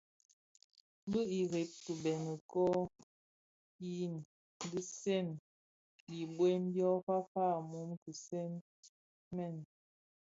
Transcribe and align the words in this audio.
Bi 1.09 1.21
ireb 1.39 1.71
kibeňi 1.83 2.35
kō 2.51 2.63
yin 3.91 4.13
di 4.69 4.79
nsèň 4.83 5.27
khibuen 6.03 6.61
dyō 6.73 6.91
yè 6.95 7.01
fafa 7.05 7.43
a 7.57 7.65
mum 7.69 7.89
kisee 8.03 8.51
mèn. 9.35 9.55